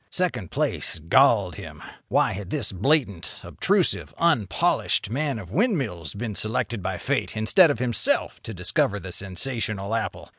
[0.09, 1.83] Second place galled him.
[2.07, 7.77] Why had this blatant, obtrusive, unpolished man of windmills been selected by Fate instead of
[7.77, 10.29] himself to discover the sensational apple?